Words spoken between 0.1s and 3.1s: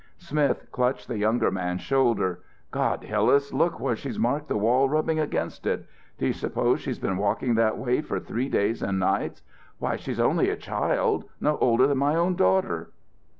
Smith clutched the younger man's shoulder. "God,